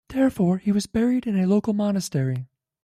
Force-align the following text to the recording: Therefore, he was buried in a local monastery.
Therefore, 0.09 0.57
he 0.57 0.71
was 0.71 0.87
buried 0.87 1.27
in 1.27 1.37
a 1.37 1.45
local 1.45 1.73
monastery. 1.73 2.47